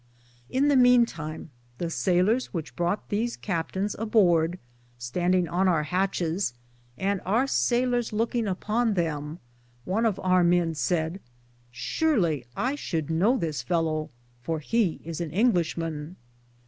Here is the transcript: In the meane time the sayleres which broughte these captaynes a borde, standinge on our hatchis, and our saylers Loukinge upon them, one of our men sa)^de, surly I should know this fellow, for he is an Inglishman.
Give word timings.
In 0.49 0.67
the 0.67 0.75
meane 0.75 1.05
time 1.05 1.51
the 1.77 1.91
sayleres 1.91 2.45
which 2.47 2.75
broughte 2.75 3.09
these 3.09 3.37
captaynes 3.37 3.95
a 3.99 4.07
borde, 4.07 4.57
standinge 4.99 5.47
on 5.51 5.67
our 5.67 5.83
hatchis, 5.85 6.53
and 6.97 7.21
our 7.23 7.43
saylers 7.45 8.11
Loukinge 8.11 8.49
upon 8.49 8.95
them, 8.95 9.37
one 9.85 10.07
of 10.07 10.19
our 10.23 10.43
men 10.43 10.73
sa)^de, 10.73 11.19
surly 11.71 12.47
I 12.55 12.73
should 12.73 13.11
know 13.11 13.37
this 13.37 13.61
fellow, 13.61 14.09
for 14.41 14.57
he 14.57 15.01
is 15.03 15.21
an 15.21 15.29
Inglishman. 15.29 16.15